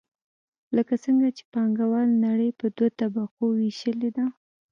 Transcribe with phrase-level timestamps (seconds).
[0.75, 4.25] لکه څنګه چې پانګواله نړۍ په دوو طبقو ویشلې ده.